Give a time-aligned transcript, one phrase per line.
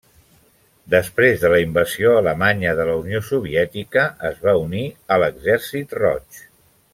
[0.93, 4.83] Després de la invasió alemanya de la Unió Soviètica es va unir
[5.17, 6.43] a l'Exèrcit Roig.